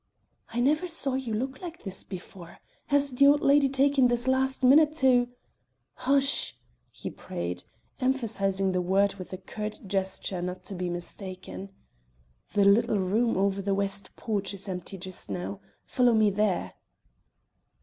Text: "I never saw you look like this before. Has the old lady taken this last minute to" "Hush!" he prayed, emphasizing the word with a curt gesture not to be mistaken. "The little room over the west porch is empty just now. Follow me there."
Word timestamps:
"I 0.51 0.61
never 0.61 0.87
saw 0.87 1.13
you 1.13 1.35
look 1.35 1.61
like 1.61 1.83
this 1.83 2.03
before. 2.03 2.57
Has 2.87 3.11
the 3.11 3.27
old 3.27 3.41
lady 3.41 3.69
taken 3.69 4.07
this 4.07 4.27
last 4.27 4.63
minute 4.63 4.95
to" 4.95 5.27
"Hush!" 6.07 6.57
he 6.89 7.11
prayed, 7.11 7.63
emphasizing 7.99 8.71
the 8.71 8.81
word 8.81 9.13
with 9.17 9.31
a 9.31 9.37
curt 9.37 9.79
gesture 9.85 10.41
not 10.41 10.63
to 10.63 10.73
be 10.73 10.89
mistaken. 10.89 11.69
"The 12.53 12.65
little 12.65 12.97
room 12.97 13.37
over 13.37 13.61
the 13.61 13.75
west 13.75 14.15
porch 14.15 14.55
is 14.55 14.67
empty 14.67 14.97
just 14.97 15.29
now. 15.29 15.59
Follow 15.85 16.15
me 16.15 16.31
there." 16.31 16.73